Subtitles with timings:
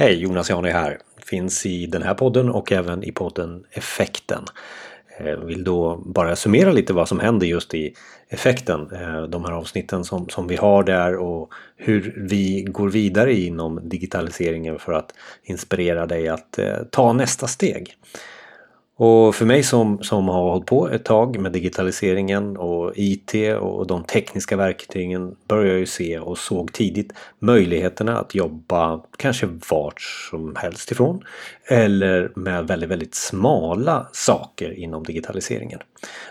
[0.00, 0.98] Hej, Jonas Jani här.
[1.26, 4.44] Finns i den här podden och även i podden Effekten.
[5.18, 7.94] Eh, vill då bara summera lite vad som händer just i
[8.28, 8.90] effekten.
[8.92, 13.88] Eh, de här avsnitten som, som vi har där och hur vi går vidare inom
[13.88, 17.96] digitaliseringen för att inspirera dig att eh, ta nästa steg.
[19.00, 23.86] Och för mig som, som har hållit på ett tag med digitaliseringen och IT och
[23.86, 30.00] de tekniska verktygen börjar jag ju se och såg tidigt möjligheterna att jobba kanske vart
[30.30, 31.24] som helst ifrån.
[31.64, 35.80] Eller med väldigt, väldigt smala saker inom digitaliseringen.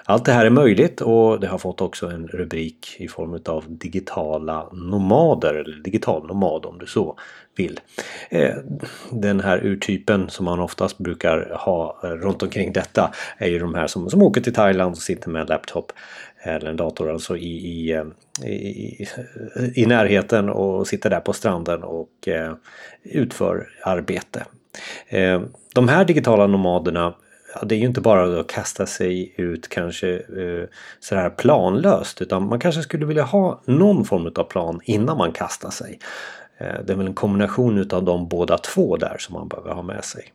[0.06, 3.64] Allt det här är möjligt och det har fått också en rubrik i form av
[3.68, 7.18] digitala nomader eller digital nomad om du så
[7.56, 7.80] vill.
[8.30, 8.56] Eh,
[9.10, 13.60] den här urtypen som man oftast brukar ha eh, runt omkring kring detta är ju
[13.60, 15.92] de här som, som åker till Thailand och sitter med en laptop
[16.44, 18.06] eller en dator alltså i, i, eh,
[18.50, 19.08] i,
[19.76, 22.54] i närheten och sitter där på stranden och eh,
[23.04, 24.46] utför arbete.
[25.08, 25.42] Eh,
[25.76, 27.14] de här digitala nomaderna
[27.64, 32.60] det är ju inte bara att kasta sig ut kanske eh, sådär planlöst utan man
[32.60, 36.00] kanske skulle vilja ha någon form av plan innan man kastar sig.
[36.60, 40.06] Det är väl en kombination utav de båda två där som man behöver ha med
[40.06, 40.32] sig.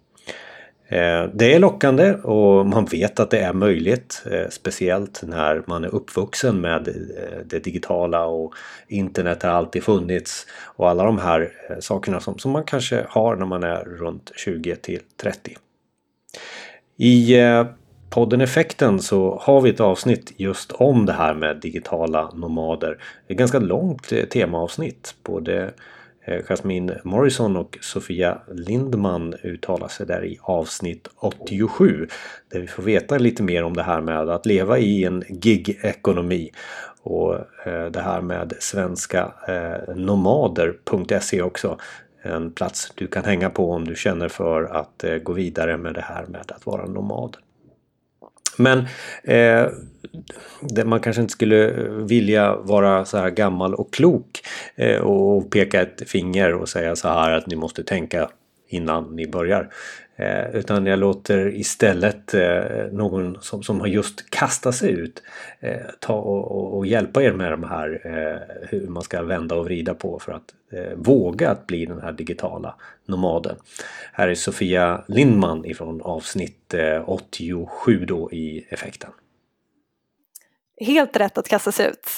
[0.92, 4.22] Eh, det är lockande och man vet att det är möjligt.
[4.30, 8.54] Eh, speciellt när man är uppvuxen med eh, det digitala och
[8.88, 10.46] internet har alltid funnits.
[10.64, 14.76] Och alla de här sakerna som, som man kanske har när man är runt 20
[14.76, 15.56] till 30.
[16.96, 17.36] I
[18.10, 22.98] podden Effekten så har vi ett avsnitt just om det här med digitala nomader.
[23.28, 25.14] Ett ganska långt temaavsnitt.
[25.22, 25.72] Både
[26.24, 32.08] Eh, Jasmine Morrison och Sofia Lindman uttalar sig där i avsnitt 87.
[32.48, 36.50] Där vi får veta lite mer om det här med att leva i en gig-ekonomi.
[37.02, 37.34] Och
[37.66, 41.78] eh, det här med svenska eh, nomader.se också.
[42.22, 46.00] En plats du kan hänga på om du känner för att gå vidare med det
[46.00, 47.36] här med att vara nomad.
[48.56, 48.86] Men
[49.24, 49.66] eh,
[50.84, 54.40] man kanske inte skulle vilja vara så här gammal och klok
[54.76, 58.28] eh, och peka ett finger och säga så här att ni måste tänka
[58.68, 59.68] innan ni börjar.
[60.16, 65.22] Eh, utan jag låter istället eh, någon som, som har just kastat sig ut
[65.60, 69.54] eh, ta och, och, och, hjälpa er med de här eh, hur man ska vända
[69.54, 72.74] och vrida på för att eh, våga att bli den här digitala
[73.06, 73.56] nomaden.
[74.12, 79.10] Här är Sofia Lindman ifrån avsnitt eh, 87 då i effekten.
[80.80, 82.10] Helt rätt att kasta sig ut.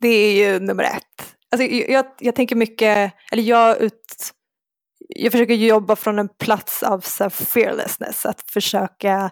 [0.00, 1.34] Det är ju nummer ett.
[1.50, 4.32] Alltså, jag, jag tänker mycket, eller jag ut
[5.16, 9.30] jag försöker jobba från en plats av så fearlessness, att försöka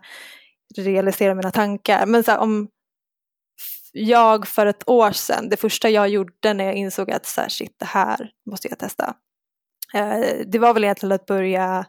[0.76, 2.06] realisera mina tankar.
[2.06, 2.68] Men så här, om
[3.92, 7.48] jag för ett år sedan, det första jag gjorde när jag insåg att så här,
[7.48, 9.14] shit, det här måste jag testa.
[9.94, 11.86] Eh, det var väl egentligen att börja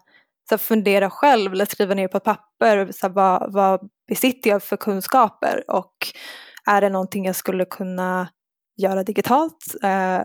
[0.50, 4.64] så här, fundera själv eller skriva ner på papper, så här, vad, vad besitter jag
[4.64, 5.94] för kunskaper och
[6.66, 8.28] är det någonting jag skulle kunna
[8.78, 9.76] göra digitalt?
[9.84, 10.22] Eh,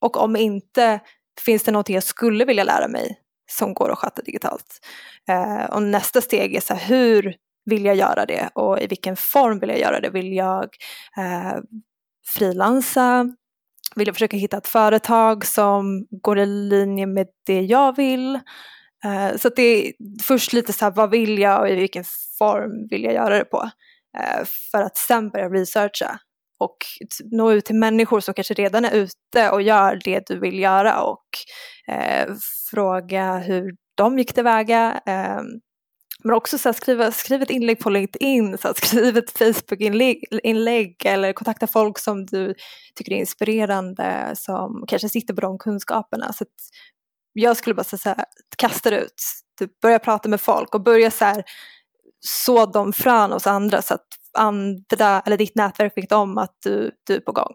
[0.00, 1.00] och om inte,
[1.40, 3.18] finns det någonting jag skulle vilja lära mig
[3.50, 4.86] som går att sköta digitalt?
[5.28, 7.34] Eh, och nästa steg är så här, hur
[7.64, 10.10] vill jag göra det och i vilken form vill jag göra det?
[10.10, 10.64] Vill jag
[11.16, 11.58] eh,
[12.26, 13.34] frilansa?
[13.96, 18.34] Vill jag försöka hitta ett företag som går i linje med det jag vill?
[19.04, 22.04] Eh, så att det är först lite så här, vad vill jag och i vilken
[22.38, 23.70] form vill jag göra det på?
[24.18, 26.18] Eh, för att sen börja researcha
[26.58, 26.76] och
[27.30, 31.02] nå ut till människor som kanske redan är ute och gör det du vill göra
[31.02, 31.24] och
[31.88, 32.34] eh,
[32.70, 35.00] fråga hur de gick tillväga.
[35.06, 35.40] Eh,
[36.24, 40.96] men också så här, skriva, skriv ett inlägg på LinkedIn, så här, skriv ett Facebook-inlägg
[41.04, 42.54] eller kontakta folk som du
[42.94, 46.32] tycker är inspirerande som kanske sitter på de kunskaperna.
[46.32, 46.44] Så
[47.32, 48.24] jag skulle bara säga så här,
[48.58, 49.22] kasta det ut,
[49.58, 51.44] typ, börja prata med folk och börja så här,
[52.20, 56.90] så de frön hos andra så att andra, eller ditt nätverk vet om att du,
[57.06, 57.54] du är på gång.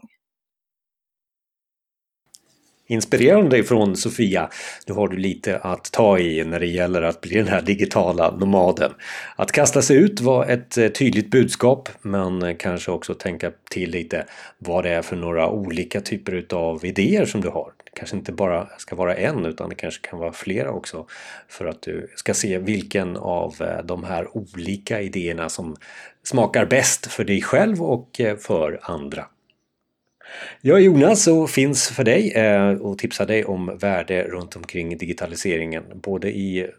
[2.87, 4.49] Inspirerande ifrån Sofia.
[4.87, 8.35] Nu har du lite att ta i när det gäller att bli den här digitala
[8.35, 8.91] nomaden.
[9.35, 14.25] Att kasta sig ut var ett eh, tydligt budskap men kanske också tänka till lite
[14.57, 17.71] vad det är för några olika typer av idéer som du har.
[17.83, 21.05] Det kanske inte bara ska vara en utan det kanske kan vara flera också
[21.47, 25.75] för att du ska se vilken av eh, de här olika idéerna som
[26.23, 29.25] smakar bäst för dig själv och eh, för andra.
[30.61, 34.97] Jag är Jonas och finns för dig eh, och tipsar dig om värde runt omkring
[34.97, 35.83] digitaliseringen.
[35.95, 36.69] Både i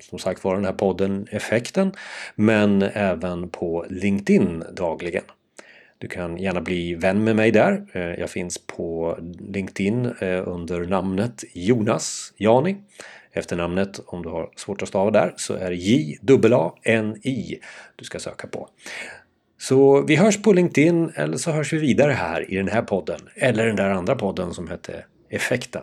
[0.00, 1.92] som sagt var den här podden Effekten
[2.34, 5.24] men även på LinkedIn dagligen.
[5.98, 7.86] Du kan gärna bli vän med mig där.
[7.92, 10.06] Eh, jag finns på LinkedIn
[10.44, 12.76] under namnet Jonas Jani
[13.36, 17.58] Efternamnet, om du har svårt att stava där, så är det J-A-N-I
[17.96, 18.68] du ska söka på.
[19.58, 23.20] Så vi hörs på LinkedIn eller så hörs vi vidare här i den här podden
[23.34, 25.82] eller den där andra podden som hette Effekten.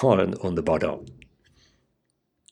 [0.00, 1.21] Ha en underbar dag!